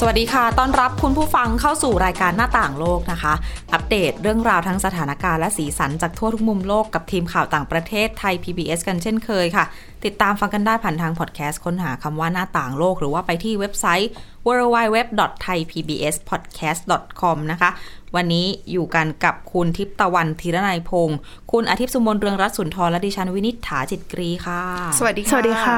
[0.00, 3.32] สวัสดีค่ะ ต้อนรับคุณผู้ฟังเข้าสู่รายการหน้าต่างโลกนะคะ
[3.72, 9.64] อัปเดตเรื่องราวทั้งสถานการณ์และสีสันจากทั่วทุกมุมโลกกับทีมข่าวต่างประเทศไทย PBS กันเช่นเคยค่ะ
[10.04, 14.10] ติดตามฟังกันได้ผ่านทางพอดแคสต์ค้นหาคำว่าหน้าต่างโลก หรือว่าไปที่เว็บไซต์
[14.46, 17.70] www.thaipbspodcast.com นะคะ
[18.16, 21.18] วันนี้อยู่กันกับคุณทิพย์ตะวันธีรนัยพงศ์
[21.52, 24.60] คุณอาทิตย์สุมนเรืองรัตน์สุนทรและดิฉันวินิษฐาจิตกรีค่ะ
[24.98, 25.76] สวัสดีค่ะ สวัสดีค่ะ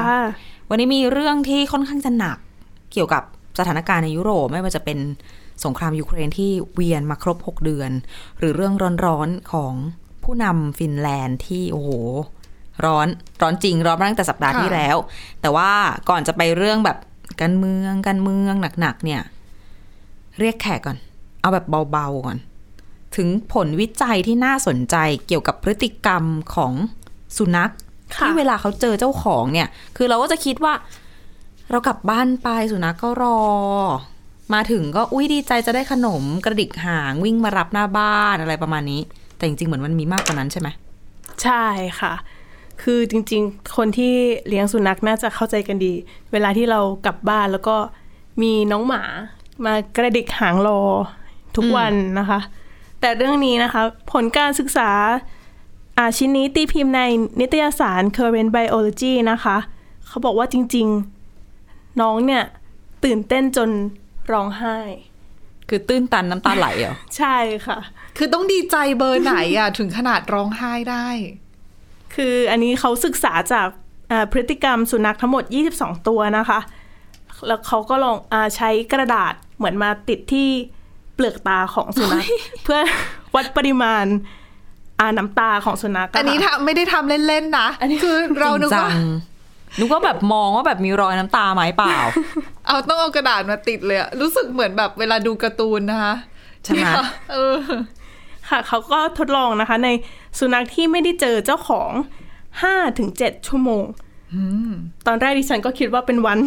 [0.69, 2.37] วันนี้มีเรื่องที่ค่อนข้างจะหนัก
[2.93, 3.23] เกี่ยวกับ
[3.59, 4.99] สถานการณ์ในยุโรปไม่ว่าจะเป็น
[5.65, 7.91] สงครามยูเครนที่เวียนมาครบ 6 เดือน
[8.39, 8.73] หรือเรื่อง
[9.05, 9.73] ร้อนๆของ
[10.23, 11.89] ผู้นำฟินแลนด์ที่โอ้โห
[12.85, 13.07] ร้อน
[13.41, 14.97] ร้อนจริง ร้อนมาตั้งแต่สัปดาห์ค่ะที่แล้ว
[15.41, 15.71] แต่ว่า
[16.09, 16.97] ก่อนจะไปเรื่องแบบ
[17.41, 19.21] การเมืองการเมืองหนักๆเนี่ย
[20.39, 20.97] เรียกแขกก่อน
[21.41, 22.37] เอาแบบเบาๆก่อน
[23.15, 24.95] ถึงผลวิจัยที่น่าสนใจ
[25.27, 26.23] เกี่ยวกับพฤติกรรม
[26.55, 26.73] ของ
[27.37, 27.71] สุนัข
[28.15, 30.73] ค่ะที่เวลาเขาเจอเจ้าของเนี่ย คือเราก็จะคิดว่า
[31.71, 33.39] เรากลับบ้านไปสุนัขก็รอ
[34.53, 39.01] มาถึงก็อุ้ยดีใจจะได้ขนมกระดิกหางวิ่งมารับหน้าบ้านอะไรประมาณนี้
[39.37, 40.67] แต่จริงๆเหมือนมันมีมากกว่านั้นใช่ไหม
[41.43, 41.65] ใช่
[41.99, 42.13] ค่ะ
[42.81, 44.13] คือจริงๆ คนที่
[44.47, 45.93] เลี้ยงสุนัขน่าจะเข้าใจกันดี
[46.31, 47.75] เวลาที่เรากลับบ้านแล้วก็
[48.41, 49.03] มีน้องหมา
[49.65, 50.81] มากระดิกหางรอ
[51.55, 52.39] ทุกวันนะคะ
[52.99, 53.81] แต่เรื่องนี้นะคะ
[54.11, 54.89] ผลการศึกษา
[55.97, 57.01] อาชิ้นนี้ตีพิมพ์ใน
[57.39, 59.57] นิตยสาร Current Biology นะคะ
[60.07, 61.18] เขาบอกว่าจริง ๆ
[62.01, 62.43] น้องเนี่ย
[63.05, 63.69] ตื่นเต้นจน
[64.31, 64.77] ร้องไห้
[65.69, 67.77] คือตื้นตันน้ำตาไหลเหรอ ใช่ค่ะ
[68.17, 71.07] คือต้องดีใจเบอร์ไหนอะ ถึงขนาดร้องไห้ได้
[72.15, 73.67] คืออันนี้เขาศึกษาจาก
[74.11, 75.43] อ่าพฤติกรรมสุนัขทั้งหมด
[75.75, 76.59] 22 ตัวนะคะ
[77.47, 80.49] แล้วเขาก็ลองอาใช้กระดาษเหมือนมาติดที่
[81.15, 82.23] เปลือกตาของสุนัข
[82.63, 82.79] เพื่อ
[83.35, 84.05] วัดปริมาณ
[84.99, 89.38] อาน้ำตาของสุนัขะอันนี้ค่ะทำไม่ได้ทำเล่นๆนะอันนี้คือเรานึกว่าจริงจัง
[89.77, 91.95] นึกว่าแบบมองว่าแบบมีรอยน้ำตาไหมเปล่า
[92.67, 96.13] เอาต้องเอากระดาษมาติดเลยอะรู้สึกเหมือนแบบเวลาดูการ์ตูนนะคะ
[96.63, 96.81] ใช่ไหม
[97.31, 97.55] เออ
[98.49, 99.89] ค่ะเขาก็ทดลองนะคะ ใน
[100.39, 101.91] สุนัขที่ไม่ได้เจอเจ้าของ
[102.45, 103.83] 5ถึง7ชั่วโมง
[105.07, 106.37] ตอนแรกดิฉันก็คิดว่าเป็นวัน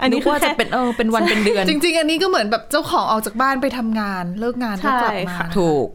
[0.00, 5.86] อันนึนี้กคือว่าจะแค่เป็นเออเป็นวันเป็นเดือน จริง ๆ อันนี้ก็เหมือนแบบเจ้าของออกจากบ้านไปทำงาน เลิกงานก็กลับใช่มาค่ะถูก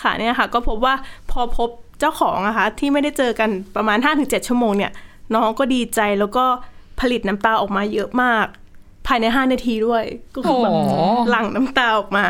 [0.00, 0.94] ค่ะเนี่ยค่ะ ก็พบว่า
[1.30, 1.68] พอพบ
[2.00, 4.92] เจ้าของนะคะที่ไม่ได้เจอกันประมาณ5-7ชั่วโมงเนี่ย
[5.34, 6.44] น้องก็ดีใจแล้วก็
[7.00, 8.46] ผลิตน้ำตาออกมาเยอะมาก
[9.06, 10.04] ภายใน5นาทีด้วย
[10.34, 10.94] ก็คือแบบโอ้โห
[11.30, 12.26] หลั่งน้ำตาออกมา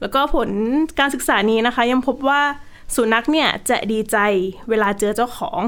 [0.00, 0.48] แล้วก็ผล
[0.98, 2.40] การศึกษานี้นะคะ ยังพบว่า
[2.94, 4.16] สุนัขเนี่ยจะดีใจ
[4.68, 5.60] เวลาเจอเจ้าของ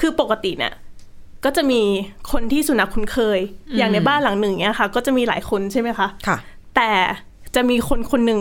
[0.00, 0.74] คือปกติเนี่ย
[1.44, 1.82] ก็จะมี
[2.32, 3.40] คนที่สุนัขคุ้นเคย
[3.76, 6.36] อย่างในบ้านหลังหนึ่งเนี่ยค่ะ ก็จะมีหลายคนใช่ไหมคะค่ะ
[6.76, 6.90] แต่
[7.54, 8.40] จะมีคนคนหนึ่ง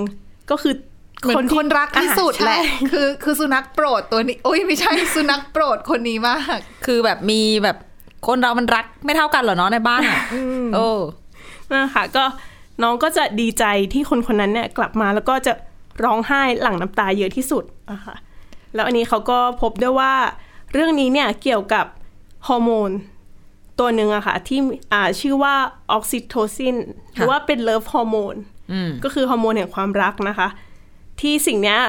[0.51, 0.73] ก็คือ
[1.21, 7.77] เหมือนคนรักที่สุดอ่าแหละใช่คือคือสุนัขโปรดตัวนี้โอ้ยไม่ใช่สุนัขโปรดคนนี้มาก คือแบบมีแบบ
[8.27, 10.21] คนเรามันรักไม่เท่ากันเหรอเนาะในบ้านอะ
[10.75, 10.89] โอ้
[11.71, 12.23] นะคะก็
[12.83, 13.63] น้องก็จะดีใจ
[13.93, 15.53] ที่คนคนนั้นเนี่ยกลับมาแล้วก็จะ
[16.03, 18.15] ร้องไห้หลั่งน้ำตาเยอะที่สุดอะค่ะ
[18.75, 20.13] แล้วอันนี้เขาก็พบด้วยว่า
[20.73, 21.85] เรื่องนี้เนี่ยเกี่ยวกับ
[22.47, 22.91] ฮอร์โมน
[23.79, 24.59] ตัวหนึ่งอะค่ะที่
[24.93, 25.55] อ่าชื่อว่า
[25.91, 26.75] ออกซิโทซิน
[27.13, 28.35] หรือว่าเป็น love hormone
[28.71, 30.47] อืมก็คือฮอร์โมนแห่งความรักนะคะ
[31.21, 31.79] ที่สิ่งเนี้ย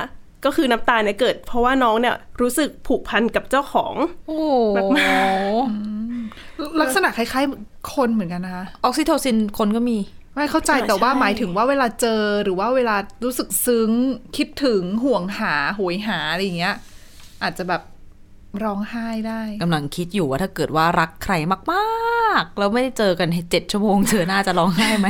[0.45, 3.95] ก็คือน้ำตาเนี่ยเกิด เพราะว่าน้องเนี่ยรู้สึกผูกพันกับเจ้าของ
[4.27, 4.47] โอ้โห
[6.81, 9.99] ลักษณะคล้ายๆ คนเหมือนกันนะคะออกซิโทซินคนก็มี
[10.35, 13.91] ไม่เข้าใจแต่ว่าใช่หมายถึงว่าเวลาเจอหรือว่าเวลารู้สึกซึ้ง
[14.37, 16.75] คิดถึงห่วงหาโหยหาอะไรอย่างเงี้ย
[17.43, 17.83] อาจจะแบบ
[18.63, 21.35] ร้องไห้ได้กำลังคิดอยู่ว่าถ้าเกิดว่ารักใคร
[21.73, 25.09] มากๆ แล้วไม่ได้เจอกันเจ็ดชั่วโมงเจอหน้าจะร้องไห้ไหม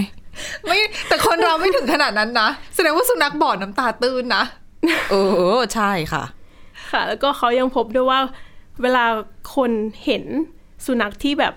[0.67, 0.78] ไม่
[1.09, 4.45] แต่คนเราไม่ถึงขนาดนั้นนะ แสดงว่าสุนัขบ่อน้ำตาตื้นนะ
[5.11, 5.15] เอ
[5.56, 6.25] อใช่ค่ะ
[6.93, 8.21] ค่ะ แล้วก็เขายังพบด้วยว่า
[8.83, 9.05] เวลา
[9.56, 9.71] คน
[10.05, 10.25] เห็น
[10.87, 11.55] สุนัขที่แบบ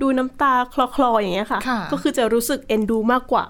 [0.00, 3.46] ดูน้ำตาคลอๆอย่างเงี้ยค่ะค่ะ ก็คือจะรู้สึกเอ็นดูมากกว่า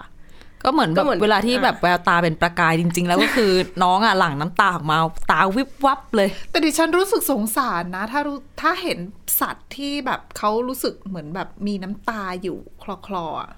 [0.67, 3.53] ก็เหมือนแบก็บเหมือนเวลาที่แบบแววตาเป็นประกายจริง ๆ แล้วก็คือ
[3.83, 4.99] น้องอะหลั่งน้ำตาออกมา
[5.31, 8.99] ตาวิบวับเลย แต่ดิฉันรู้สึกสงสารนะ ถ้ารู้ถ้าเห็น
[9.41, 13.51] สัตว์ที่แบบเขารู้สึกเหมือนแบบมีน้ำตาอยู่คลอคลอๆอะ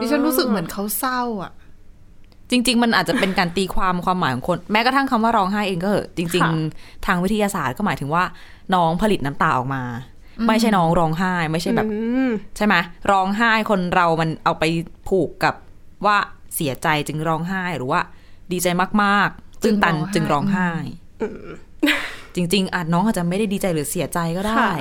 [0.00, 1.52] ดิฉันรู้สึกเหมือนเขาเศร้าอะ
[2.50, 8.24] จริง ๆ มันอาจจะเป็นการตีความความหมายของคน แม้กระทั่งคำว่าร้องไห้เองก็เหอะจริงค่ะๆทางวิทยาศาสตร์ก็หมายถึงว่า
[8.74, 9.82] น้องผลิตน้ำตาออกมา
[10.48, 11.98] ไม่ใช่น้องร้องไห้ ไม่ใช่แบบอื
[12.28, 12.74] มใช่ไหม
[13.10, 14.64] ร้องไห้คนเรามันเอาไป
[15.08, 15.54] ผูกกับ
[16.06, 16.16] ว่า
[16.54, 18.00] เสียใจจึงร้องไห้หรือว่า
[18.52, 18.68] ดีใจ
[19.02, 20.70] มากๆตื้นตันจึจึงงร้ร้อองงไห้ไห้
[22.34, 24.72] จริง ๆอาจน้องอาจจะไม่ได้ดีใจหรือเสียใจก็ได้ค่ะ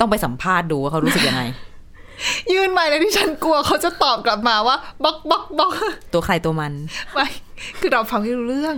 [0.00, 1.42] ต้องไปสัมภาษณ์ดูว่าเขารู้สึกยังไง
[2.52, 5.72] ยื่นไปเลยที่ฉันกลัวเขาจะตอบกลับมาว่าบล็อกบล็อกบล็อก
[6.12, 6.72] ตัวใครตัวมัน
[7.12, 7.26] ไม่
[7.78, 8.76] คือเราฟังไม่รู้เรื่อง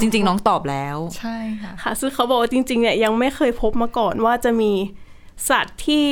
[0.00, 4.72] จริง ๆ น้องตอบแล้ว ใช่ค่ะค่ะซึ่งเขาบอกว่าจริง ๆ เนี่ยยังไม่เคยพบมาก่อนว่าจะมี
[5.50, 6.04] สัตว์ที่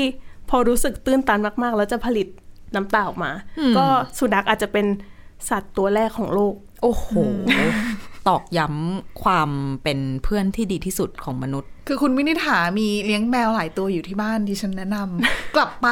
[0.49, 2.27] พอรู้สึกตื้นตันมากๆ แล้วจะผลิต
[2.75, 3.31] น้ำตาออกมา
[3.77, 3.85] ก็
[4.19, 4.87] สุนัขอาจจะเป็น
[5.49, 7.07] สัตว์ตัวแรกของโลก โอ้โห
[8.29, 9.51] ตอกย้ำความ
[9.83, 15.89] เป็นเพื่อนที่ดีที่สุดของมนุษย์ คือคุณวินิษฐามีเลี้ยงแมวหลายตัวอยู่ที่บ้านดิฉันแนะนำกลับไป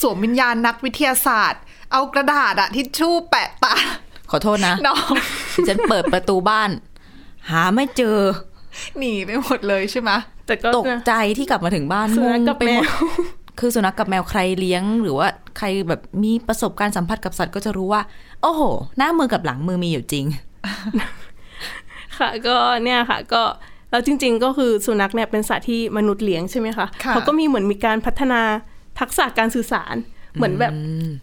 [0.00, 3.74] สวมวิญญาณนักวิทยาศาสตร์ เอากระดาษอะทิชชู่แปะตา
[4.30, 5.12] ขอโทษนะน้อง
[5.54, 6.70] ดิฉันเปิดประตูบ้าน
[7.50, 8.18] หาไม่เจอ
[8.98, 10.10] หนีไปหมดเลยใช่ไหม
[10.46, 12.96] แต่ก็ตกใจที่กลับมาถึงบ้านสุงนัขงกับไปหมดแมว
[13.60, 15.28] คือสุนัขกับแมวใครเลี้ยง หรือว่า
[15.58, 18.02] ใครแบบมีประสบการณ์สัมผัสกับสัตว์ก็จะรู้ว่า
[18.42, 18.62] โอ้โห
[18.98, 20.24] หน้ามือกับหลังมือมีอยู่จริง
[22.18, 23.42] ค่ะก็เนี่ยค่ะก็
[23.90, 28.40] แล้วจริง ๆ ก็คือสุนัขเนี่ยเป็นสัตว์ที่มนุษย์เลี้ยงใช่ไหมคะค่ะเขาก็มีเหมือนมีการพัฒนา
[29.00, 29.94] ทักษะการสื่อสาร
[30.36, 30.72] เหมือนแบบ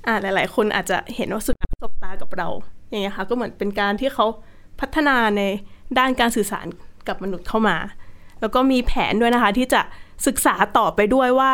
[0.07, 2.49] อ่าหลาย ๆ คนอาจจะเห็นว่าสุนัขสบตากับเรา
[2.89, 4.25] อย่างเงี้ยค่ะก็เหมือนเป็นการที่เขา
[4.81, 5.41] พัฒนาใน
[5.97, 6.65] ด้านการสื่อสาร
[7.07, 7.77] กับมนุษย์เข้ามา
[8.41, 9.81] แล้วก็มีแผนด้วยนะคะ ที่จะ
[10.27, 11.51] ศึกษาต่อไปด้วยว่า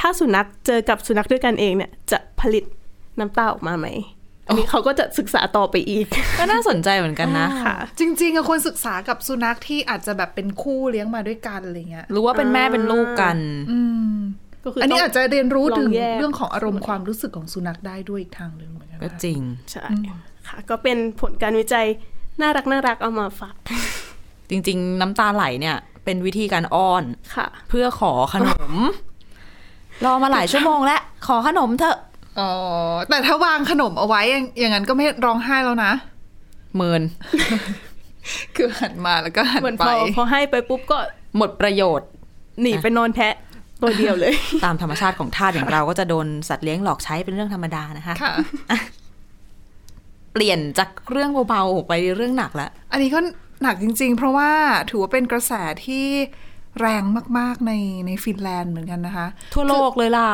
[0.00, 2.64] ถ้าสุนัขเจอกับสุนัขด้วยกันเองเนี่ยจะผลิต
[3.18, 3.86] น้ำตาออกมาไหม
[4.48, 6.06] อันนี้เขาก็จะศึกษาต่อไปอีก
[6.38, 13.38] ก็น่าสนใจเหมือนกันนะค่ะ จริงๆอะควรศึกษากับสุนัขที่อาจจะแบบเป็นคู่เลี้ยงมาด้วยกันอะไรเงี้ย รู้ว่าเป็นแม่เป็นลูกกัน
[13.70, 13.80] อื
[14.14, 14.16] ม
[14.64, 19.40] ก็คืออันนี้ต้งอาจจะเรียนรู้ถึงลองแยกเรื่องของอารมณ์ความรู้สึกของสุนัขได้ด้วยอีกทางหนึ่งเหมือนกันก็นะจริง
[19.70, 19.86] ใช่
[20.48, 21.86] ค่ะ ก็เป็นผลการวิจัย
[22.40, 23.56] น่ารักน่ารักเอามาฝาก
[24.50, 27.04] จริง ๆ น้ำตาไหลเนี่ย เป็นวิธีการอ้อน
[27.36, 28.74] ค่ะ เพื่อขอขนม
[30.04, 31.96] รอมาหลายชั่วโมงแล้วขอขนมเถอะ
[32.38, 32.50] อ๋อ
[33.10, 35.92] แต่ถ้าวางขนมเอาไว้อย่างอย่างนั้นก็ไม่ร้องไห้แล้วนะ
[36.74, 37.02] เมิน
[38.56, 40.98] คือหันมาแล้วก็หันเหมือนไปพอพอให้ไปปุ๊บก็
[41.36, 42.08] หมดประโยชน์
[42.62, 43.34] หนีไปนอนแพะ
[43.82, 44.34] ตัวเดียวเลย
[44.64, 48.32] ตามธรรมชาติของทาสอย่างเราก็จะโดนสัตว์เลี้ยงหลอกใช้เป็นเรื่องธรรมดานะคะ ค่ะ
[50.32, 53.18] เปลี่ยนจากเรื่องเบาๆไปเรื่องหนักแล้วอันนี้ก็
[53.62, 54.50] หนักจริง ๆ เพราะว่า
[54.90, 55.52] ถือว่าเป็นกระแส
[55.84, 56.06] ที่
[56.80, 57.02] แรง
[57.38, 57.72] มาก ๆ ใน
[58.06, 60.28] ในฟินแลนด์เหมือนกันนะคะ ทั่วโลกเลยล่ะ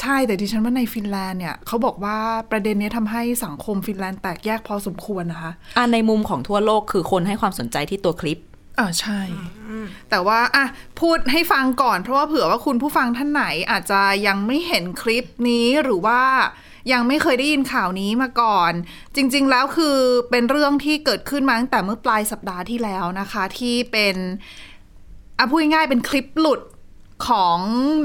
[0.00, 2.16] ใช่แต่ดิฉันว่าในฟินแลนด์เนี่ยเขาบอกว่า
[2.50, 8.38] ประเด็นเนี้ยทำให้สังคมฟินแลนด์แตกแยกพอสมควรนะคะอะในมุมของทั่วโลกคือคนให้ความสนใจที่ตัวคลิป
[8.78, 9.20] อ่าใช่
[10.10, 10.66] แต่ว่าอะ
[11.00, 16.20] พูดให้ฟังก่อน เพราะว่าเผื่อว่าคุณผู้ฟังท่านไหนอาจจะยังไม่เห็นคลิปนี้หรือว่า
[16.92, 18.72] ยังไม่เคยได้ยินข่าวนี้มาก่อน
[19.16, 19.96] จริง ๆ แล้วคือ
[20.30, 24.16] เป็นเรื่องที่เกิดขึ้นมาตั้งแต่เมื่อปลายสัปดาห์ที่แล้วนะคะ ที่เป็น
[25.38, 26.60] อะพูดง่ายๆเป็นคลิปหลุด
[27.28, 27.58] ของ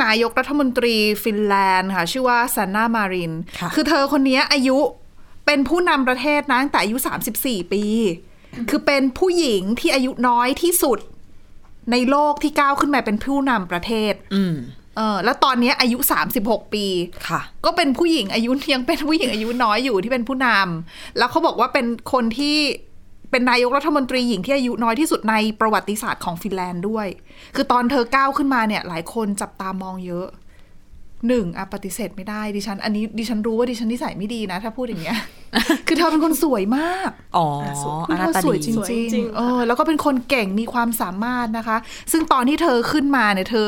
[0.03, 4.77] นายกรัฐมนตรีฟินแลนด์ค่ะ ชื่อว่าซาน่ามารินค่ะคือเธอคนนี้อายุ
[5.45, 6.97] เป็นผู้นำประเทศนะตั้งแต่อายุ
[7.35, 7.83] 34 ปี
[8.69, 10.99] คือเป็นผู้หญิงที่อายุน้อยที่สุด
[11.91, 14.55] ในโลกที่ก้าวขึ้นมาเป็นผู้นำประเทศ อืม
[14.97, 15.97] เออแล้วตอนนี้อายุ
[16.35, 16.85] 36 ปี
[17.27, 22.57] ค่ะ ก็เป็นผู้หญิงอายุยังเป็นผู้หญิงอายุน้อยอยู่ที่เป็นผู้นำแล้วเขาบอกว่าเป็นคนที่
[23.31, 27.07] เป็นนายกรัฐมนตรีหญิงที่อายุน้อยที่สุดในประวัติศาสตร์ของฟินแลนด์ด้วย
[27.55, 30.27] คือตอนเธอก้าวขึ้นมาเนี่ย หลายคนจับตามองเยอะ
[31.27, 35.17] หนึ่งอะปฏิเสธไม่ได้ดิฉัน อันนี้ดิฉันรู้ว่าดิฉันนิสัยไม่ดีนะ ถ้าพูดอย่างเงี้ย
[35.87, 37.47] คือเธอเป็นคนสวยมาก อ๋อ
[38.07, 41.77] คืออนาเธอตาสวยดีจริงสวยจริงๆเออแล้วก็เป็นคนเก่งมีความสามารถนะคะ
[42.11, 43.67] ซึ่งตอนที่เธอขึ้นมาเนี่ย เธอ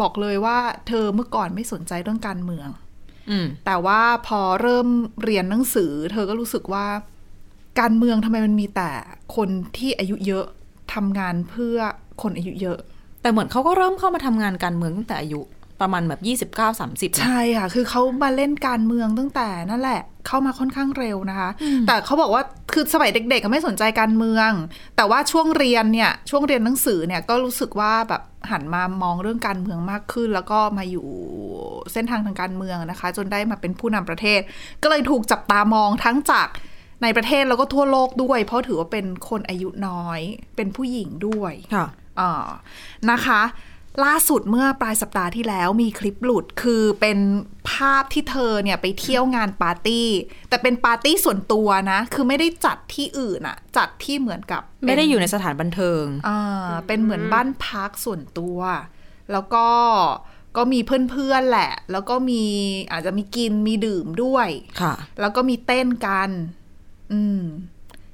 [0.00, 0.58] บอกเลยว่า
[0.88, 2.68] เธอเมื่อก่อนไม่สนใจเรื่องการเมือง
[3.30, 4.88] อืมแต่ว่าพอเริ่ม
[5.24, 6.86] เรียนหนังสือ เธอก็รู้สึกว่า
[7.80, 8.90] การเมืองทำไมมันมีแต่
[9.36, 10.44] คนที่อายุเยอะ
[10.94, 11.76] ทำงานเพื่อ
[12.22, 12.78] คนอายุเยอะ
[13.22, 15.40] แต่เหมือนเขาก็เริ่มเข้ามาทำงานการเมืองตั้งแต่อายุ
[15.80, 21.50] ประมาณแบบยี่สิบเก้าสามสิบใช่ค่ะ คือเขามาเล่นการเมืองตั้งแต่นั่นแหละ เข้ามาค่อนข้างเร็วนะคะ
[21.86, 22.42] แต่เขาบอกว่า
[22.72, 24.50] คือสมัยเด็กๆก็ไม่สนใจการเมือง
[24.96, 31.06] แต่ว่าช่วงเรียนเนี่ยช่วงเรียนหนังสือเนี่ยก็รู้สึกว่าแบบหันมามองเรื่องการเมืองมากขึ้น แล้วก็มาอยู่
[31.92, 34.40] เส้นทางทางการเมืองนะคะ จนได้มาเป็นผู้นำประเทศ
[34.82, 36.48] ก็เลยถูกจับตามองทั้งจาก
[37.02, 40.20] ในประเทศแล้วก็ทั่วโลกด้วย เพราะถือว่าเป็นคนอายุน้อย
[40.56, 41.86] เป็นผู้หญิงด้วยค่ะ
[42.20, 42.46] อ่า
[43.10, 43.42] นะคะ
[44.04, 47.18] ล่าสุดเมื่อปลายสัปดาห์ที่แล้วมีคลิปหลุดคือเป็น
[47.70, 50.08] ภาพที่เธอเนี่ยไปเที่ยวงานปาร์ตี้
[50.48, 58.58] แต่เป็นปาร์ตี้ส่วนตัวนะ คือไม่ได้จัดที่อื่นอะจัดที่เหมือนกับ ไม่ได้อยู่ในสถานบันเทิงอ่าเป็นเหมือนบ้านพักส่วนตัว
[59.32, 59.66] แล้วก็
[60.56, 62.42] ก็มีเพื่อนๆแหละ แล้วก็มี
[62.92, 64.48] อาจจะมีกินมีดื่มด้วย
[64.80, 66.30] ค่ะ แล้วก็มีเต้นกัน
[67.12, 67.42] อืม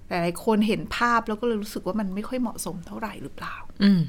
[0.08, 4.00] หลายๆคนเห็นภาพแล้วก็เลยรู้สึกว่ามันไม่ค่อยเหมาะสมเท่าไหร่หรือเปล่าอืม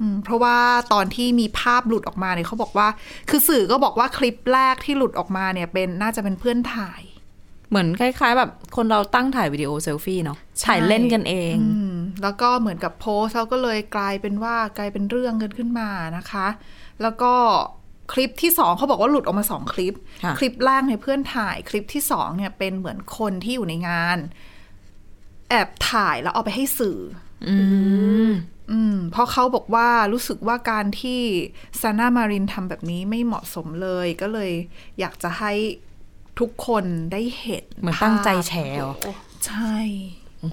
[0.00, 0.56] อืมเพราะว่า
[0.92, 2.88] ตอนที่มีภาพหลุดออกมาเนี่ยเขาบอกว่า
[3.30, 7.02] คือสื่อก็บอกว่าคลิปแรกที่หลุดออกมาเนี่ยเป็นน่าจะเป็นเพื่อนถ่าย
[7.70, 16.46] เหมือนคล้าย ๆ แบบคนเราตั้งถ่ายวิดีโอเซลฟี่เนาะใช่ถ่ายเล่นกันเองอืมแล้วก็เหมือนกับโพสต์แล้วก็เลยกลายเป็นว่ากลายเป็นเรื่องกันขึ้นมานะคะ
[17.02, 17.32] แล้วก็
[18.12, 19.94] คลิปที่สองเขาบอกว่าหลุดออกมาสองคลิป
[20.24, 24.18] ค่ะคลิปแรกเนี่ยเพื่อนถ่ายคลิปที่สองเนี่ยเป็นเหมือนคนที่อยู่ในงาน
[25.48, 26.98] แอบถ่ายแล้วเอาไปให้สื่อ
[27.48, 27.56] อื
[28.28, 28.30] ม
[28.72, 31.20] อืมเพราะเขาบอกว่ารู้สึกว่าการที่
[31.80, 34.52] ซาน่ามารินทำแบบนี้ไม่เหมาะสมเลยก็เลย
[34.98, 35.52] อยากจะให้
[36.40, 38.94] ทุกคนได้เห็นเหมือนตั้งใจภาพแชร์เหรอ
[39.46, 39.76] ใช่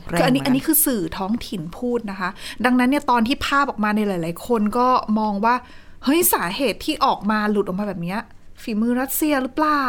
[0.10, 2.30] แรงคืออันนี้เหมือนกันอันนี้คือสื่อท้องถิ่นพูดนะคะ
[2.66, 4.88] ดังนั้นเนี่ยตอนที่ภาพออกมาในหลาย ๆ คนก็
[5.20, 5.56] มองว่า
[6.04, 8.20] เฮ้ยสาเหตุที่ออกมาหลุดออกมาแบบเนี้ย
[8.62, 9.88] ฝีมือรัสเซียหรือเปล่า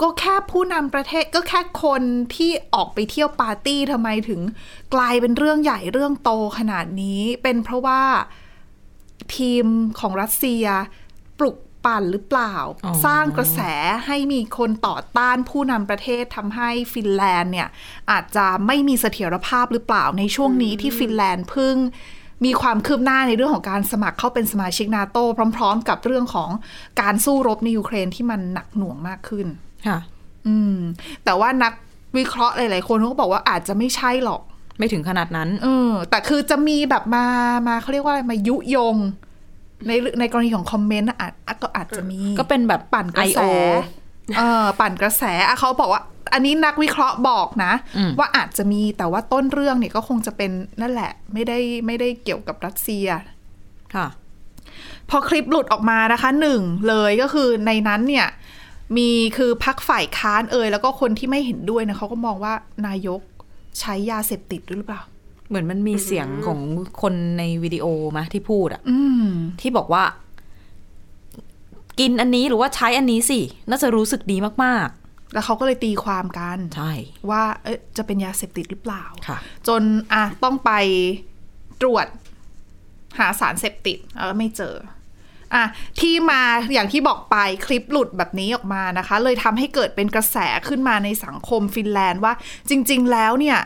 [0.00, 2.02] ก็แค่ผู้นำประเทศก็แค่คน
[2.36, 4.40] ที่ออกไปเที่ยวปาร์ตี้ทำไมถึง
[4.94, 8.02] กลายเป็นเรื่องใหญ่เรื่องโตขนาดนี้ เป็นเพราะว่า
[9.36, 9.64] ทีม
[9.98, 10.64] ของรัสเซีย
[11.38, 13.60] ปลุกปั่นหรือเปล่าอ๋อสร้างกระแส
[14.06, 17.68] ให้มีคนต่อต้านผู้นำประเทศทำให้ฟินแลนด์เนี่ย
[18.10, 21.76] อาจจะไม่มีเสถียรภาพหรือเปล่าในช่วงนี้ที่ฟินแลนด์เพิ่ง
[22.44, 25.18] มีความคืบหน้าในเรื่องของการสมัครเข้าเป็นสมาชิกนาโต
[25.56, 26.50] พร้อม ๆ กับเรื่องของ
[27.00, 29.46] การสู้รบในยูเครนที่มันหนักหน่วงมากขึ้น
[29.86, 29.98] ค่ะ
[30.46, 30.76] อืม
[31.24, 31.72] แต่ว่านัก
[32.16, 34.40] วิเคราะห์หลาย ๆ คนเขาก็บอกว่าอาจจะไม่ใช่หรอก
[34.78, 37.24] ไม่ถึงขนาดนั้น เออ แต่คือจะมีแบบมา
[37.68, 38.96] มาเขาเรียกว่าอะไรมายุยง
[39.86, 43.50] ในในกรณีของคอมเมนต์น่ะอาจอาจก็อาจจะมี ก็เป็นแบบปั่นกระแส I.O.
[44.38, 53.06] เออปั่นกระแสอะเขาบอกว่า อันนี้นักวิเคราะห์บอกนะอืมว่าอาจจะมีแต่ว่าต้นเรื่องเนี่ยก็คงจะเป็นนั่นแหละ ไม่ได้ไม่ได้เกี่ยวกับรัสเซีย
[53.94, 54.06] ค่ะ
[55.10, 58.26] พอคลิปหลุดออกมานะคะหนึ่งเลยก็คือในนั้นเนี่ย
[58.96, 62.54] มีคือพักฝ่ายค้านเอ่ยแล้วก็คนที่ไม่เห็นด้วยนะเขาก็มองว่า
[62.86, 63.20] นายก
[63.80, 65.02] ใช้ยาเสพติดด้วยหรือเปล่า
[65.48, 66.60] เหมือนมันมีเสียงของ
[67.02, 69.28] คนในวิดีโอมาที่พูดอะอืม
[69.60, 70.04] ที่บอกว่า
[71.98, 74.88] กินอันนี้หรือว่าใช้อันนี้สิ น่าจะรู้สึกดีมาก
[75.32, 76.92] แล้วเขาก็เลยตีความกันๆใช่
[77.30, 79.82] ว่าเอ๊ะจะเป็นยาเสพติดหรือเปล่าค่ะจน
[80.12, 80.72] อะต้องไป
[81.80, 82.06] ตรวจ
[83.18, 84.74] หาสารเสพติดเออไม่เจอ
[85.54, 85.64] อะ
[86.00, 86.42] ที่มา
[86.72, 90.36] อย่างที่บอกไปคลิปหลุดแบบนี้ออกมานะคะ เลยทำให้เกิดเป็นกระแส
[90.68, 92.32] ขึ้นมาในสังคมฟินแลนด์ว่า
[92.68, 93.58] จริง ๆ แล้วเนี่ย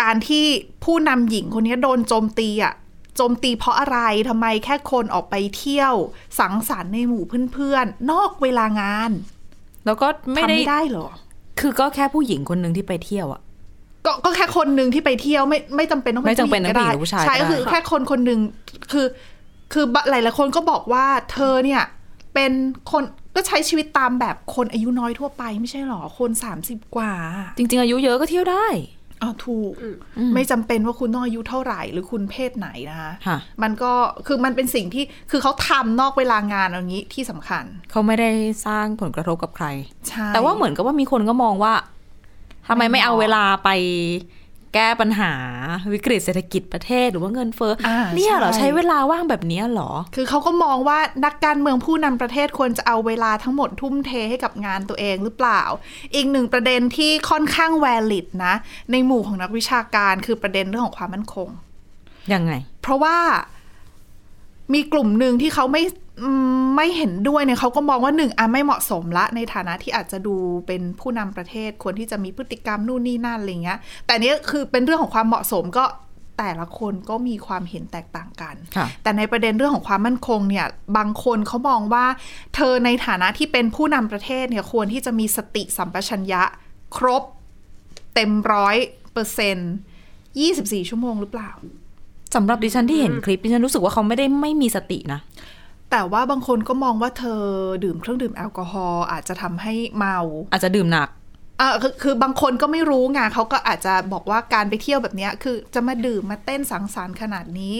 [0.00, 0.46] การที่
[0.84, 2.74] ผู้นำหญิงคนนี้โดนโจมตีอะ
[3.16, 5.94] โจมตีเพราะอะไรทำไมแค่คนออกไปเที่ยว
[6.38, 9.10] สังสรรค์ในหมู่เพื่อนๆ นอกเวลางาน
[9.86, 11.08] แล้วก็ไม่ทำได้ไม่ได้เหรอ
[11.60, 13.40] คือก็แค่ผู้หญิงคนหนึ่งที่ไปเที่ยวอะ
[14.06, 18.40] ก็ก็แค่คนหนึ่งที่ไปเที่ยวไม่ไม่จำเป็นต้องไม่จำเป็นผู้หญิงก็ได้ต้องผู้หญิงหรือผู้ชายใช่ก็ก็ได้คือแค่คนคนหนึ่ง
[18.92, 19.06] คือ
[19.72, 21.82] คือหลายหลายๆคนก็บอกว่าเธอเนี่ย
[22.34, 22.52] เป็น
[22.90, 23.02] คน
[23.34, 27.12] ก็ใช้ชีวิตตามแบบคนอายุน้อยทั่วไปไม่ใช่หรอคนสามสิบกว่า
[27.56, 28.66] จริง ๆ อายุเยอะก็เที่ยวได้
[29.22, 29.72] อ๋อถูก
[30.34, 33.92] ไม่จำเป็นว่าคุณต้องอายุเท่าไหร่ หรือคุณเพศไหนนะคะค่ะมันก็
[34.26, 38.30] คือมันเป็นสิ่งที่คือเขาทำนอกเวลางานอย่างนี้ที่สำคัญ เขาไม่ได้
[38.66, 39.66] สร้างผลกระทบกับใคร
[40.08, 41.74] ใช่แต่ว่าเหมือนกับว่ามีคนก็มองว่า
[42.68, 43.68] ทำไมไม่เอาเวลาไป
[44.74, 45.32] แก้ปัญหา
[45.92, 55.62] วิกฤตเศรษฐกิจประเทศหรือว่าเงินเฟ้ออาเนี่ยเหรอใช่ใช้เวลาว่างแบบเนี้ยเหรอ คือเขาก็มองว่านักการเมืองผู้นำประเทศควรจะเอาเวลาทั้งหมดทุ่มเทให้กับงานตัวเองหรือเปล่า
[56.14, 58.54] อีกหนึ่งประเด็นที่ค่อนข้างแวลิดนะ
[58.90, 61.48] ในหมู่ของนักวิชาการคือประเด็นเรื่องของความมั่นคง
[62.32, 62.52] ยังไง
[62.82, 63.16] เพราะว่า
[64.74, 66.11] มีกลุ่มหนึ่งที่เขาไม่อืม
[66.76, 70.34] ไม่เห็นด้วยเนี่ยเขาก็มองว่าหนึ่งอะไม่เหมาะสมละ ในฐานะที่อาจจะดู
[70.66, 75.84] เป็นผู้นำประเทศควรที่จะมีพฤติกรรมนู่นนี่นั่นอะไรเงี้ย แต่เนี้ยคือเป็นเรื่องของความเหมาะสมก็
[76.38, 82.06] แต่ละคนก็มีความเห็นแตกต่างกันค่ะแต่ในประเด็นเรื่องของความมั่นคงเนี่ย บางคนเขามองว่า
[82.54, 86.42] เธอในฐานะที่เป็นผู้นำประเทศเนี่ยควรที่จะมีสติสัมปชัญญะ
[86.96, 87.22] ครบ
[88.14, 88.76] เต็มร้อย
[89.12, 89.72] เปอร์เซ็นต์
[90.40, 91.50] ยี่สิบสี่ชั่วโมงหรือเปล่า
[92.34, 95.20] สำหรับดิฉันที่เห็นคลิปดิฉันรู้สึกว่าเขาไม่ได้ไม่มีสตินะ
[95.92, 97.42] แต่ว่าบางคนก็มองว่าเธอ
[97.84, 100.18] ดื่มเครื่องดื่มแอลกอฮอล์อาจจะทำให้เมา
[100.52, 101.08] อาจจะดื่มหนัก
[101.58, 107.76] เออคือคือบางคนก็ไม่รู้ไงเขาก็อาจจะบอกว่าการไปเที่ยวแบบเนี้ยคือจะมาดื่มมาเต้นสังสรรค์ขนาดนี้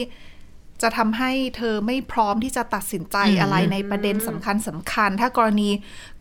[0.81, 5.69] จะทำให้เธอไม่พร้อมที่จะตัดสินใจอืมอะไรในประเด็นสำคัญสำคัญ ถ้ากรณี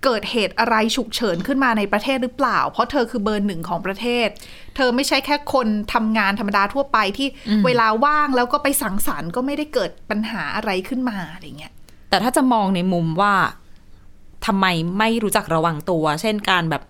[0.05, 4.29] เกิดเหตุอะไรฉุกเฉินขึ้นมาในประเทศหรือเปล่า เพราะเธอคือเบอร์หนึ่งของประเทศ
[4.77, 7.29] เธอไม่ใช่แค่คนทำงานธรรมดาทั่วไปที่
[7.67, 11.73] เวลาว่างแล้วก็ไปสังสรรค์ก็ไม่ได้เกิดปัญหาอะไรขึ้นมาอะไรเงี้ย
[12.13, 13.35] แต่ถ้าจะมองในมุมว่า
[14.47, 14.67] ทำไม
[14.99, 16.83] ไม่รู้จักระวังตัว เช่นการแบบ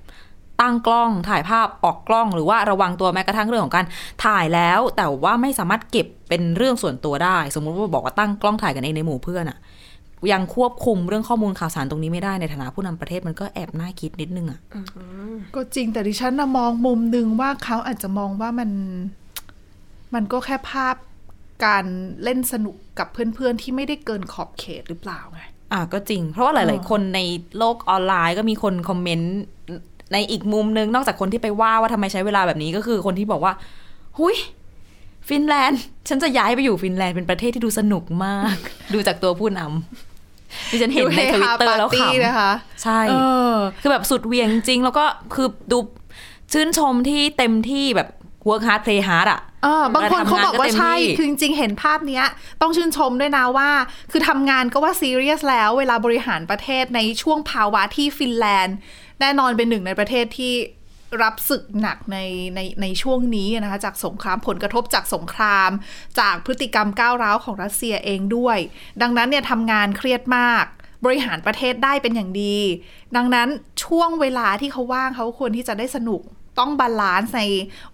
[0.61, 3.87] ตั้งกล้องถ่ายภาพออกกล้อง หรือว่าระวังตัวแม้กระทั่งเรื่องของการ
[4.25, 9.59] ถ่ายแล้ว แต่ว่าไม่สามารถเก็บเป็นเรื่องส่วนตัวได้ สมมุติว่าบอกว่าตั้งกล้องถ่ายกันเองในหมู่เพื่อนอะ
[10.33, 14.61] ยังควบคุมเรื่องข้อมูลข่าวสารตรงนี้ไม่ได้ในฐานะผู้นำประเทศมันก็แอบน่าคิดนิดนึงอะ
[15.55, 18.71] ก็จริงแต่ดิฉันมองมุมหนึ่งว่าเขาอาจจะมองว่ามัน
[20.15, 20.95] มันก็แค่ภาพ
[21.65, 21.85] การ
[22.25, 25.43] เล่นสนุกกับเพื่อนๆ ที่ไม่ได้เกินขอบเขตหรือเปล่าไง
[25.73, 27.21] อะก็จริง เพราะว่าหลาย ๆ คนใน
[27.59, 29.35] โลกออนไลน์ก็มีคนคอมเมนต์
[30.13, 33.53] ในอีกมุมนึง นอกจากคนที่ไปว่าว่าทำไมใช้เวลาแบบนี้ก็คือคนที่บอกว่า
[34.19, 34.37] หุย
[35.29, 38.57] ฟินแลนด์ ฉันจะย้ายไปอยู่ฟินแลนด์เป็นประเทศที่ดูสนุกมาก
[38.95, 42.53] ดูจากตัวผู้นำดิฉันเห็นในทวิตเตอร์แล้วปาร์ตี้ฉ่ำนะคะ
[42.83, 43.15] ใช่เอ
[43.53, 45.05] อคือแบบสุดเหวี่ยงจริงแล้วก็
[45.35, 45.79] คือดู
[46.53, 48.09] ชื่นชมที่เต็มที่แบบ
[48.49, 52.25] work hard play hard อะเออบางคนเขาบอกว่าใช่ทำงานก็เต็มที่คือจริงๆ เห็นภาพเนี้ย
[52.63, 53.71] ต้องชื่นชมด้วยนะว่า
[54.11, 58.77] คือทำงานก็ว่าซีเรียสแล้ว เวลาบริหารประเทศในช่วงภาวะที่ฟินแลนด์
[59.21, 60.55] แน่นอนเป็นหนึ่งในประเทศที่
[61.23, 62.19] รับศึกหนักใน
[62.55, 65.71] ในในช่วงนี้นะคะ จากสงครามผลกระทบจากสงคราม
[66.21, 68.59] จากพฤติกรรมก้าวร้าวของรัสเซียเองด้วย
[69.03, 70.65] ดังนั้นเนี่ยทำงานเครียดมาก
[71.05, 72.59] บริหารประเทศได้เป็นอย่างดี
[73.17, 73.49] ดังนั้น
[73.85, 76.23] ช่วงเวลาที่เขาว่างเขาควรที่จะได้สนุก
[76.59, 77.43] ต้อง balance ใน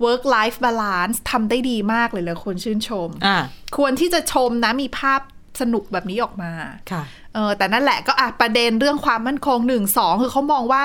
[0.05, 3.38] work life balance ทำได้ดีมากเลยเลยคนชื่นชมอ่า
[3.77, 5.21] ควรที่จะชมนะมีภาพ
[5.61, 6.53] สนุกแบบนี้ออกมา
[6.93, 7.03] ค่ะ
[7.35, 10.83] เออแต่นั่นแหละก็อะประเด็นเรื่องความมั่นคงหนึ่งสองคือเขามองว่า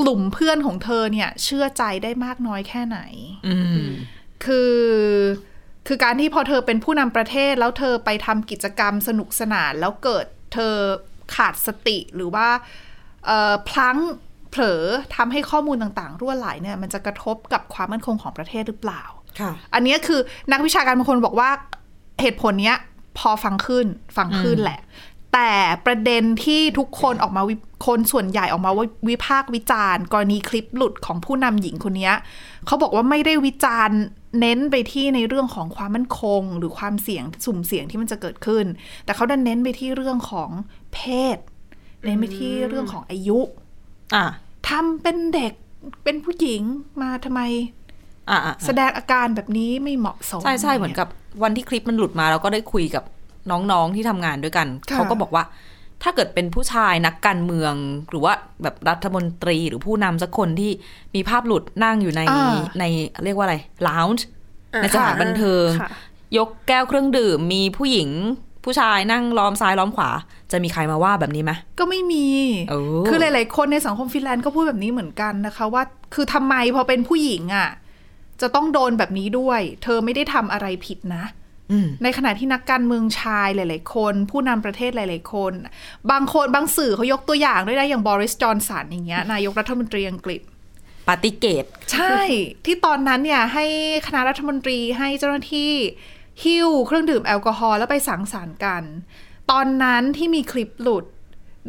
[0.00, 2.98] กลุ่มเพื่อนของเธอเนี่ย เชื่อใจได้มากน้อยแค่ไหน
[3.46, 3.84] อืม
[4.44, 4.76] คือ
[5.86, 10.74] คือการที่พอเธอเป็นผู้นำประเทศแล้วเธอไปทำกิจกรรมสนุกสนาน แล้วเกิดเธอ
[11.34, 12.48] ขาดสติหรือว่า
[13.26, 14.80] เอ่อพลั้งเผลอ
[15.16, 19.02] ทำให้ข้อมูลต่างๆ รั่วไหลเนี่ยมันจะกระทบกับความมั่นคงของประเทศหรือเปล่า
[19.40, 20.20] ค่ะ อันเนี้ยคือ
[20.52, 21.50] นักวิชาการบางคนบอกว่า
[22.20, 22.76] เหตุผลเนี้ย
[23.18, 23.86] พอฟังขึ้น
[24.16, 24.80] ฟังขึ้นอืมแหละ
[25.34, 25.52] แต่
[25.86, 27.54] ประเด็นที่ทุกคนออกมาวิ
[27.86, 28.70] คนส่วนใหญ่ออกมา
[29.08, 32.14] วิพากษ์วิจารณ์ กรณีคลิปหลุดของผู้นำหญิงคนเนี้ย
[32.66, 34.00] เขาบอกว่าไม่ได้วิจารณ์
[34.40, 38.64] เน้นไปที่ในเรื่องของความมั่นคง หรือความเสี่ยงสุ่มเสี่ยงที่มันจะเกิดขึ้น
[39.04, 40.50] แต่เขาดันเน้นไปที่เรื่องของ
[40.94, 41.00] เพ
[41.36, 41.38] ศ
[42.04, 43.38] เน้นไปที่เรื่องของอายุ
[44.14, 44.24] อ่า
[44.68, 45.52] ทำเป็นเด็ก
[46.04, 46.62] เป็นผู้หญิง
[47.02, 47.40] มาทำไม
[48.30, 51.08] อ่าอ่าแสดงอาการแบบนี้ไม่เหมาะสม ใช่ใช่เหมือนกับ
[51.42, 53.04] วันที่คลิปมันหลุดมาเราก็ได้คุยกับ
[53.50, 55.44] น้องๆที่ทำงานด้วยกันค่ะเขาก็บอกว่า
[56.02, 57.74] ถ้าเกิดเป็นผู้ชายนักการเมือง
[58.10, 60.70] หรือว่าแบบรัฐมนตรีหรือผู้นำสักคนที่
[61.14, 62.84] มีภาพหลุดนั่งอยู่ในอ่าใน
[63.24, 63.56] เรียกว่าอะไร
[63.88, 64.24] ลาวจ์
[64.74, 65.90] อ่าในสถานบันเทิงค่ะ
[66.36, 68.10] ยกแก้วเครื่องดื่มมีผู้หญิง
[68.66, 70.10] ผู้ชายนั่งล้อมซ้ายล้อมขวา
[70.52, 72.26] จะมีใครมาว่าแบบนี้ไหมก็ไม่มี
[72.70, 75.82] โอ้คือหลายๆคนในสังคมฟินแลนด์ก็พูดแบบนี้เหมือนกันนะคะ ว่า
[76.14, 77.68] คือทำไมพอเป็นผู้หญิงอะ่ะ
[78.40, 81.24] จะต้องโดนแบบนี้ด้วย เธอไม่ได้ทำอะไรผิดนะ
[81.72, 85.52] อืมในขณะที่นักการเมืองชายหลาย ๆ คน ผู้นำประเทศหลาย ๆ คน
[86.10, 90.40] บางคนบางสื่อเขายกตัวอย่างด้วยนะอย่างบริสจอนสันอย่างเงี้ยนายกรัฐมนตรีอังกฤษ
[91.08, 92.18] ปาติเกต ใช่
[92.64, 93.64] ที่ตอนนั้นเนี่ยให้
[94.06, 95.72] คณะรัฐมนตรีให้เจ้าหน้าที่
[96.44, 98.82] หิ้วเครื่องดื่มแอลกอฮอล์แล้วไปสังสรรค์กัน
[99.50, 101.04] ตอนนั้นที่มีคลิปหลุด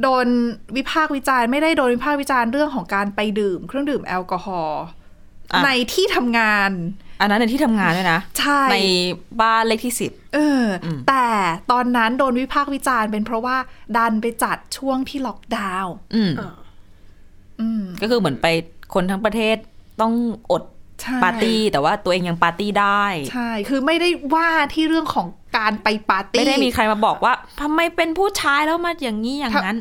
[0.02, 0.28] โดน
[0.76, 4.82] วิพากษ์วิจารณ์ไม่ได้โดนวิพากษ์วิจารณ์เรื่องของการไปดื่ม เครื่องดื่มแอลกอฮอล์
[5.54, 6.72] อะในที่ทำงาน
[7.22, 8.78] อันนั้นในที่ทำงานด้วยนะ ใช่ ใน
[9.42, 11.28] บ้านเลขที่สิบเอออมแต่
[11.72, 13.58] ตอนนั้นโดนวิพากษ์วิจารณ์เป็นเพราะว่า
[13.98, 16.56] ดันไปจัดช่วงที่ล็อกดาวน์อืมอ่า
[17.60, 18.48] อืมก็คือเหมือนไป
[18.94, 19.58] คนทั้งประเทศ
[20.02, 20.14] ต้อง
[20.52, 20.76] อดใช่
[21.24, 29.78] ปาร์ตี้แต่ว่าตัวเองยังปาร์ตี้ได้ ใช่ คือไม่ได้ว่าที่เรื่องของการไปปาร์ตี้ ไม่ได้มีใครมาบอกว่าทำไมเป็นผู้ชายแล้วมาอย่างนี้อย่างนั้น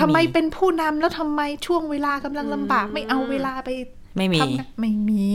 [0.00, 3.68] ทำไมเป็นผู้นำแล้วทำไมช่วงเวลากำลังลำบาก ไม่เอาเวลาไป
[4.16, 5.30] ไม่มีทำงานไม่มี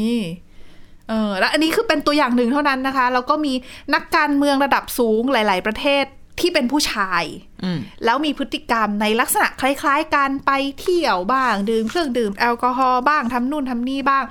[1.09, 3.53] เออแล้วอันนี้คือเป็นตัวอย่างหนึ่งเท่านั้นนะคะ แล้วก็มี
[3.93, 6.05] นักการเมืองระดับสูงหลาย ๆ ประเทศ
[6.39, 7.23] ที่เป็นผู้ชาย
[7.63, 14.23] อืมแล้วมีพฤติกรรมในลักษณะคล้าย ๆ การไปเที่ยวบ้าง ดื่มเครื่องดื่มแอลกอฮอล์บ้างทำนู่นทำนี่บ้าง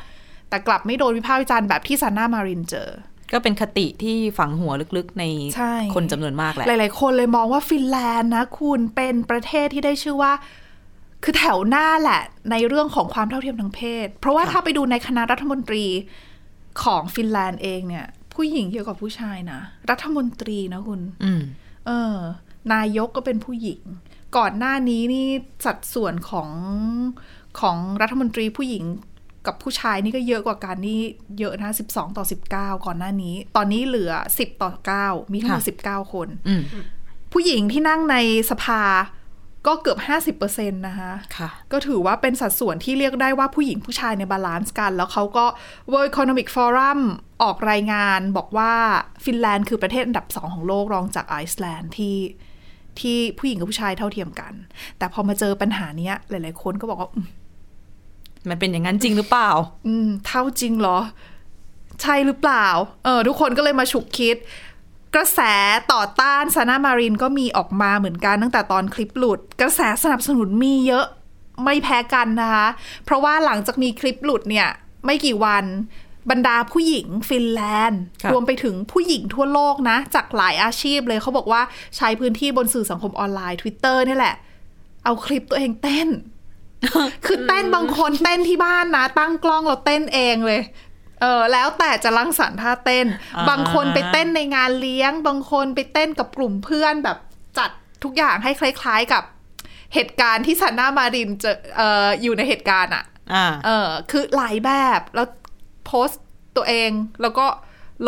[0.54, 2.88] แต่กลับไม่โดนวิพากษ์วิจารณ์แบบที่ซาน่ามารินเจอ
[3.32, 5.24] ก็เป็นคติที่ฝังหัวลึกๆ ใน
[5.56, 10.32] ใช่คนจำนวนมากแหละ หลายๆ คนเลยมองว่าฟินแลนด์นะคุณเป็นประเทศที่ได้ชื่อว่า
[11.22, 15.84] คือแถวหน้าแหละ ในเรื่องของความเท่าเทียมทางเพศ เพราะว่าค่ะถ้าไปดูในคณะรัฐมนตรี
[16.82, 21.42] ของฟินแลนด์เองเนี่ย ผู้หญิงเยอะกว่าผู้ชายนะ รัฐมนตรีนะคุณอืม
[21.86, 22.16] เออ
[22.74, 23.80] นายกก็เป็นผู้หญิง
[24.36, 25.26] ก่อนหน้านี้นี่
[25.64, 26.50] สัดส่วนของ
[27.60, 28.84] ของรัฐมนตรีผู้หญิง
[29.46, 31.00] กับผู้ชายนี่ก็เยอะกว่ากันนี่
[31.38, 36.62] เยอะนะ 12 ต่อ 19 ก่อนหน้านี้ ตอนนี้เหลือ 10 ต่อ 9 มีทั้งหมดค่ะ19 คนอืม
[37.32, 38.16] ผู้หญิงที่นั่งใน
[38.50, 38.82] สภา
[39.66, 39.98] ก็เกือบ
[40.38, 45.44] 50%นะคะค่ะก็ถือว่าเป็นสัดส่วนที่เรียกได้ว่าผู้หญิงผู้ชายใน balance กัน แล้วเขาก็
[45.90, 47.00] World Economic Forum
[47.42, 48.72] ออกรายงานบอกว่า
[49.24, 52.16] ฟินแลนด์คือประเทศอันดับสองของโลกรองจากไอซ์แลนด์ที่
[53.00, 54.52] ที่ผู้หญิงกับผู้ชายเท่าเทียมกัน
[54.98, 57.20] แต่พอมาเจอปัญหาเนี้ยหลาย ๆ คนก็บอกว่าอื
[58.44, 59.50] มมันเป็นอย่างนั้นจริงหรือเปล่า
[59.86, 60.98] อืม เท่าจริงเหรอ
[62.02, 62.66] ใช่หรือเปล่า
[63.04, 64.36] เออ ทุกคนก็เลยมาฉุกคิด
[65.14, 65.40] กระแส
[65.92, 71.06] ต่อต้านซานามารินก็มีออกมาเหมือนกันตั้งแต่ตอนคลิปหลุด กระแสสนับสนุนมีเยอะ
[71.64, 72.66] ไม่แพ้กันนะคะ
[73.04, 74.68] เพราะว่าหลังจากมีคลิปหลุดเนี่ย
[75.04, 75.64] ไม่กี่วัน
[76.30, 81.62] บรรดาผู้หญิงฟินแลนด์ครับรวมไปถึงผู้หญิงทั่วโลกนะ จากหลายอาชีพเลยเขาบอกว่า
[81.96, 84.36] ใช้พื้นที่บนสื่อสังคมออนไลน์ Twitter นี่แหละ
[85.04, 86.08] เอาคลิปตัวเองเต้น
[87.26, 90.60] คือเต้นบางคนเต้นที่บ้านนะ ตั้งกล้องเราเต้นเองเลย
[91.20, 97.18] เออแล้วแต่จะรังสรรค์ท่าเต้นอ่าบางคนไปเต้นในงานเลี้ยง บางคนไปเต้นกับกลุ่มเพื่อนแบบ
[97.58, 97.70] จัด
[98.04, 99.22] ทุกอย่างให้คล้าย ๆกับ
[99.94, 105.28] เหตุการณ์ที่ซันนามารินเจอเอ่ออยู่ในเหตุการณ์อะอ่าเออคือหลายแบบแล้ว
[105.86, 106.22] โพสต์
[106.56, 106.90] ตัวเอง
[107.22, 107.46] แล้วก็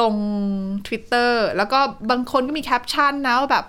[0.00, 0.14] ลง
[0.86, 1.78] Twitter แล้วก็
[2.10, 3.66] บางคนก็มีแคปชั่นนะว่าแบบ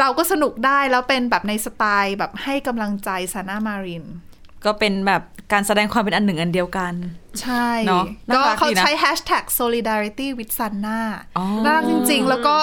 [0.00, 4.04] เราก็สนุกได้แล้วเป็นแบบในสไตล์แบบให้กำลังใจซาน่ามาริน
[4.64, 6.94] ก็เป็นแบบการแสดงความเป็นอันหนึ่งอันเดียวกัน
[7.42, 11.00] ใช่เนอะน่าก็รักเขาดีนะใช้ hashtag solidarity with Sanna
[11.38, 12.56] อ๋อน่ารักจริง ๆ แล้วก็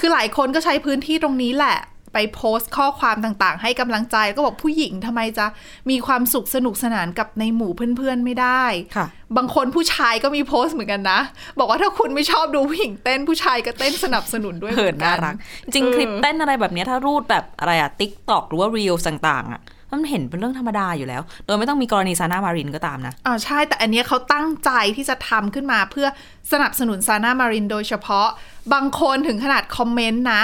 [0.00, 1.78] คือหลายคนก็ใช้พื้นที่ตรงนี้แหละ
[2.16, 5.46] ไปโพสต์ข้อความต่างๆ ให้กำลังใจแล้วก็บอกผู้หญิงทำไมจะ
[5.90, 8.64] มีความสุขสนุกสนานกับในหมู่เพื่อนๆไม่ได้
[8.96, 11.20] ค่ะบางคนผู้ชายก็มีโพสต์เหมือนกันนะ
[11.58, 15.34] บอกว่าถ้าคุณไม่ชอบดูผู้หญิงเต้นผู้ชายก็เต้นสนับสนุนด้วยเห็นไหมน่ารัก
[15.74, 26.06] จริงเออคลิปเต้นอะไรแบบเนี้ยถ้ารูดแบบอะไรอะ TikTok หรือว่า Reels ต่าง ๆอะมันเห็นเป็นเรื่องธรรมดาอยู่แล้ว โดยไม่ต้องมีกรณีซาน่ามารินก็ตามนะอ่าใช่ แต่อันเนี้ยเขาตั้งใจที่จะทำขึ้นมาเพื่อ
[26.52, 28.28] สนับสนุนซาน่ามารินโดยเฉพาะ
[28.72, 30.42] บางคนถึงขนาดคอมเมนต์นะ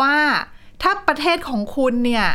[0.00, 0.14] ว่า
[0.84, 2.26] ถ้าประเทศของคุณเนี่ย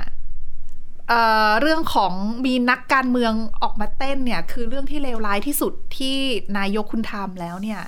[1.10, 2.14] เอ่อเรื่องของ
[2.46, 6.18] มีนักการเมืองออกมาเต้นเนี่ย คือเรื่องที่เลวร้ายที่สุดที่
[6.58, 7.82] นายกคุณทำแล้วเนี่ย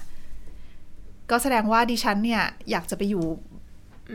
[1.29, 3.25] ก็แสดงว่าดิฉันเนี่ยอยากจะไปอยู่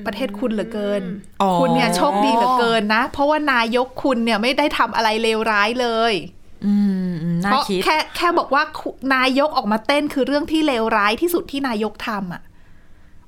[0.06, 1.02] ประเทศคุณเหลือเกิน
[1.42, 6.12] อ๋อคุณเนี่ยโชคดีเหลือเกินนะ เพราะว่านายกคุณเนี่ยไม่ได้ทำอะไรเลวร้ายเลย
[6.66, 6.74] อื
[7.08, 12.42] มอืมน่าเพราะคิดแค่แค่บอกว่าคุนายกออกมาเต้นคือเรื่องที่เลวร้ายที่สุดที่นายกทำอะ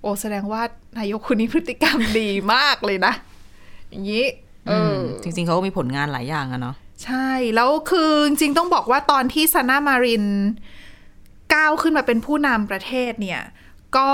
[0.00, 0.62] โอ้แสดงว่า
[0.98, 3.12] นายกคุณนี้พฤติกรรมดีมากเลยนะ
[3.90, 4.24] อย่างนี้
[4.68, 10.24] เอออจริง ๆเขาก็มีผลงานหลายอย่างอะเนาะใช่ แล้วคือจริงๆต้องบอกว่าตอนที่ซาน่ามาริน
[11.54, 13.42] ก้าวขึ้นมาเป็นผู้นำประเทศเนี่ย
[13.96, 14.10] ก็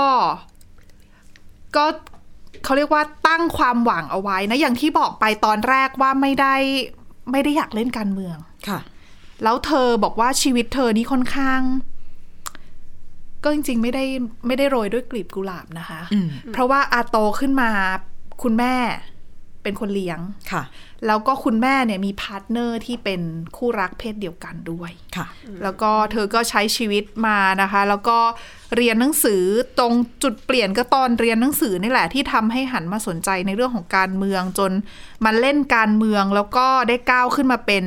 [1.75, 1.85] ก็
[2.63, 6.55] เขาเรียกว่าตั้งความหวังเอาไว้นะ อย่างที่บอกไปตอนแรกว่าไม่ได้
[7.31, 8.79] ไม่ได้อยากเล่นการเมืองค่ะ
[9.43, 11.61] แล้วเธอบอกว่าชีวิตเธอนี่ค่อนข้าง
[13.45, 14.03] ก็จริง ๆ ไม่ได้
[14.47, 17.69] ไม่ได้โรยด้วยกลีบกุหลาบนะคะอืมเพราะว่าอาโตขึ้นมา
[18.43, 18.75] คุณแม่
[19.63, 20.19] เป็นคนเลี้ยง
[20.51, 20.63] ค่ะ
[21.07, 23.21] แล้วก็คุณแม่เนี่ยมี partner ที่เป็น
[23.57, 25.27] คู่รักเพศเดียวกันด้วยค่ะ
[25.63, 28.17] แล้วก็เธอก็ใช้ชีวิตมานะคะ แล้วก็
[28.75, 29.43] เรียนหนังสือ
[29.79, 34.71] ตรงจุดเปลี่ยนก็ตอนเรียนหนังสือนี่แหละที่ทำให้หันมาสนใจในเรื่องของการเมืองจน
[35.25, 37.85] มาเล่นการเมืองแล้วก็ได้ก้าวขึ้นมาเป็น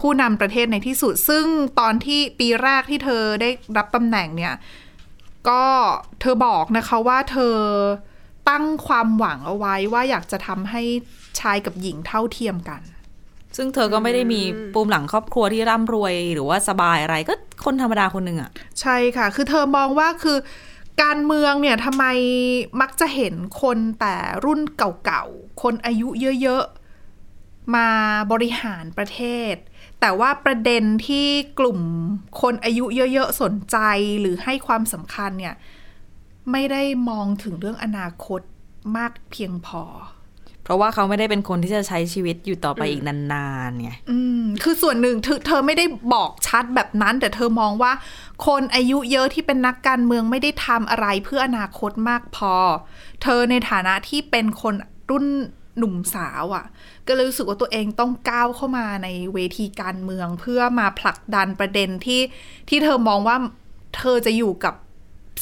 [0.00, 1.44] ผู้นำประเทศในที่สุด ซึ่ง
[1.80, 4.54] ตอนที่ปีแรกที่เธอได้รับตำแหน่งเนี่ย
[5.48, 5.64] ก็
[6.20, 7.56] เธอบอกนะคะว่าเธอ
[8.48, 10.82] ตั้งความหวังเอาไว้ว่าอยากจะทำให้
[11.40, 12.82] ชายกับหญิงเท่าเทียมกัน
[13.56, 14.40] ซึ่งเธอก็ไม่ได้มี
[14.74, 20.38] ปูมหลังครอบครัวที่ร่ำรวยหรือว่าสบายอะไรก็คนธรรมดาคนหนึ่งอะใช่ค่ะ คือเธอมองว่าคือ
[21.02, 22.04] การเมืองเนี่ยทำไม
[22.80, 26.08] มักจะเห็นคนแต่รุ่นเก่าๆ คนอายุ
[26.42, 27.88] เยอะๆ มา
[28.32, 29.20] บริหารประเท
[29.52, 29.54] ศ
[30.06, 31.26] แต่ว่าประเด็นที่
[31.58, 31.80] กลุ่ม
[32.40, 33.76] คนอายุเยอะ ๆ สนใจ
[34.20, 35.54] หรือให้ความสำคัญเนี่ย
[36.52, 38.40] ไม่ได้มองถึงเรื่องอนาคต
[38.96, 39.82] มากเพียงพอ
[40.62, 47.92] เพราะว่าเขาไม่ได้เป็นคนที่จะใช้ชีวิตอยู่ต่อไปอีกนานๆไงอืมคือส่วนหนึ่งเธอเธอไม่ได้บอกชัดแบบนั้น แต่เธอมองว่า
[48.46, 52.54] คนอายุเยอะที่เป็นนักการเมืองไม่ได้ทำอะไรเพื่ออนาคตมากพอ
[53.22, 54.74] เธอในฐานะที่เป็นคน
[55.10, 55.26] รุ่น
[55.78, 56.64] หนุ่มสาวอะ่ะ
[57.06, 62.20] ก็เลยรู้สึกว่าตัวเองต้องก้าวเข้ามาในเวทีการเมือง เพื่อมาผลักดันประเด็นที่
[62.68, 63.36] ที่เธอมองว่า
[63.96, 64.74] เธอจะอยู่กับ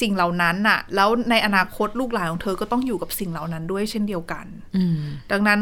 [0.00, 4.98] สิ่งเหล่านั้นน่ะ แล้วในอนาคตลูกหลานของเธอก็ต้องอยู่กับสิ่งเหล่านั้นด้วยเช่นเดียวกันอืม
[5.32, 5.60] ดังนั้น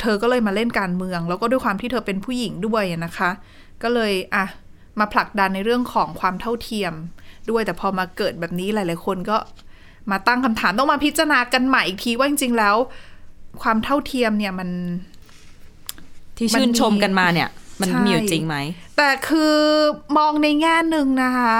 [0.00, 3.30] เธอก็เลยมาเล่นการเมือง แล้วก็ด้วยความที่เธอเป็นผู้หญิงด้วยนะคะ
[3.82, 4.44] ก็เลยอะ
[5.00, 6.92] มาผลักดันในเรื่องของความเท่าเทียม
[7.50, 9.36] ด้วยแต่พอมาเกิดแบบนี้หลาย ๆ คนก็
[10.10, 12.76] มาตั้งคำถามต้องมาพิจารณากันใหม่อีกทีว่าจริง ๆ แล้ว
[13.62, 14.68] ความเท่าเทียมเนี่ยมัน
[16.36, 17.48] ที่มันชื่นมีชมกันมาเนี่ย
[17.80, 18.56] มันใช่มีอยู่จริงไหม
[18.96, 19.56] แต่คือ
[20.16, 21.54] มองในแง่หนึ่งนะคะ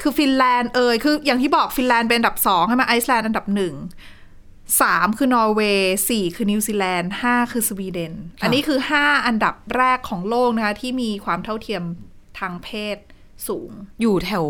[0.00, 3.74] คือฟินแลนด์เอ่ยคืออย่างที่บอกฟินแลนด์เป็นอันดับสองใช่ไหมไอซ์แลนด์อันดับหนึ่ง
[4.82, 11.82] สามคือนอร์เวย์สี่คือนิวซีแลนด์ห้าคือสวีเดน อันนี้คือห้าอันดับแรกของโลกนะคะที่มีความเท่าเทียม
[12.38, 12.96] ทางเพศ
[13.48, 14.46] สูง อยู่แถว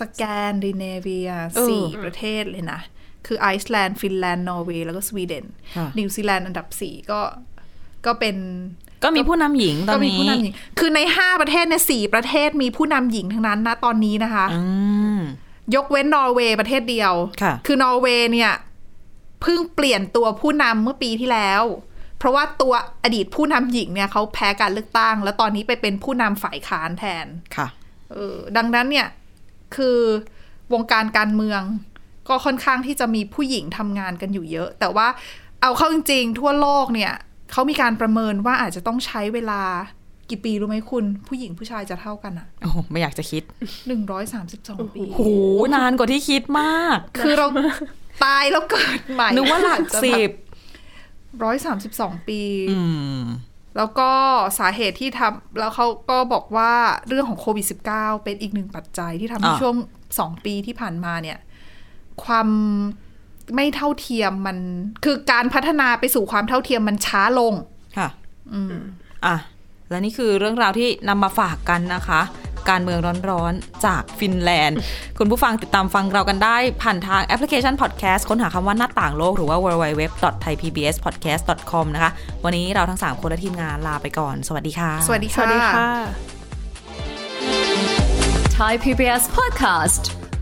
[0.00, 2.80] สแกนดิเนเวียเออสี่ประเทศเลยนะ
[3.26, 5.44] คือไอซ์แลนด์ ฟินแลนด์ นอร์เวย์ แล้วก็สวีเดน
[5.76, 7.20] ค่ะนิวซีแลนด์อันดับสี่ก็
[8.06, 8.36] ก็เป็น
[9.04, 14.62] ก็มีผู้นำหญิงตอนก็มีนี้ผู้นำหญิง คือในห้าประเทศเนี่ยสี่ประเทศมีผู้นำหญิงทั้งนั้นนะตอนนี้นะคะอื
[15.16, 15.18] ม
[15.74, 18.52] ยกเว้นนอร์เวย์ประเทศเดียวค่ะอนอร์เวย์เนี่ย
[19.42, 21.62] เพิ่งเปลี่ยนตัวผู้นำเมื่อปีที่แล้ว
[22.18, 27.68] เพราะว่าตัวอดีตผู้นำหญิงเนี่ยเขาแพ้การเลือกตั้ง แล้วตอนนี้ไปเป็นผู้นำฝ่ายค้านแทน ค่ะ
[28.12, 29.06] เออดังนั้นเนี่ย
[29.76, 29.98] คือ
[30.72, 31.60] วงการการเมือง
[32.28, 35.06] ก็ค่อนข้างที่จะมีผู้หญิงทำงานกันอยู่เยอะ แต่ว่า
[35.60, 37.12] เอาเข้าจริงๆทั่วโลกเนี่ย
[37.52, 39.62] เขามีการประเมินว่าอาจจะต้องใช้เวลา
[40.30, 43.42] กี่ปีรู้ไหมคุณ ผู้หญิงผู้ชายจะเท่ากันอะโอ้โหไม่อยากจะคิด
[43.86, 45.30] หนึ่งร้อยสามสิบสองปีโอ้โห
[45.74, 47.46] นานกว่าที่คิดมาก คือเรา
[48.24, 50.30] ตายแล้วเกิดใหม่นึกว่าหลักสิบ
[51.44, 52.80] ร้อยสามสิบสองปีอื
[53.18, 53.22] ม
[53.76, 54.10] แล้วก็
[54.58, 56.72] สาเหตุที่ทำแล้วเขาก็บอกว่า
[57.08, 59.74] เรื่องของโควิด -19 เป็นอีกหนึ่งปัจจัยที่ทำให้อ่าช่วง
[60.18, 61.38] สองปีที่ผ่านมาเนี่ย
[62.24, 62.48] ความ
[63.54, 64.58] ไม่เท่าเทียมมัน
[65.04, 67.52] คือการพัฒนาไปสู่ความเท่าเทียมมันช้าลง
[67.98, 68.08] ค่ะ
[69.26, 69.36] อะ
[69.90, 72.20] และนี่คือเรื่องราวที่นำมาฝากกันนะคะ
[72.70, 72.98] การเมือง
[73.30, 74.78] ร้อนๆ จากฟินแลนด์
[75.18, 82.10] คุณผู้ฟังติดตามฟังเรากันได้ ผ่านทางแอปพลิเคชันพอดแคสต์ค้นหาคำว่าหน้าต่างโลก หรือว่า www.thaipbspodcast.com นะคะ
[82.44, 85.88] วันนี้เราทั้ง 3 คนและทีมงานลาไปก่อน สวัสดีค่ะ สวัสดีสวัสดีค่ะ
[88.58, 90.23] Thai PBS podcast.